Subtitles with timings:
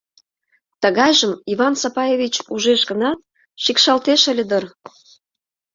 [0.81, 3.19] Тыгайжым Иван Сапаевич ужеш гынат,
[3.63, 4.63] шикшалтеш ыле дыр.